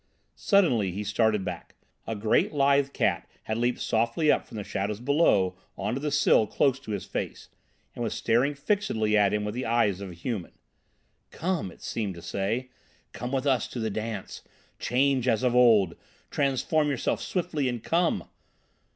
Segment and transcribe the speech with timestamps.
[0.33, 1.75] Suddenly he started back.
[2.07, 6.09] A great lithe cat had leaped softly up from the shadows below on to the
[6.09, 7.49] sill close to his face,
[7.93, 10.53] and was staring fixedly at him with the eyes of a human.
[11.29, 12.71] "Come," it seemed to say,
[13.13, 14.41] "come with us to the Dance!
[14.79, 15.93] Change as of old!
[16.31, 18.27] Transform yourself swiftly and come!"